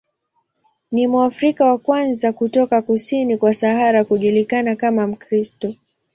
Ni 0.91 1.07
Mwafrika 1.07 1.65
wa 1.65 1.77
kwanza 1.77 2.31
kutoka 2.33 2.81
kusini 2.81 3.37
kwa 3.37 3.53
Sahara 3.53 4.03
kujulikana 4.03 4.75
kama 4.75 5.07
Mkristo. 5.07 5.75